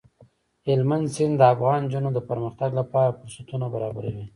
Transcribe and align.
هلمند 0.67 1.05
سیند 1.13 1.33
د 1.37 1.41
افغان 1.53 1.79
نجونو 1.85 2.09
د 2.13 2.19
پرمختګ 2.29 2.69
لپاره 2.79 3.15
فرصتونه 3.19 3.65
برابروي. 3.73 4.25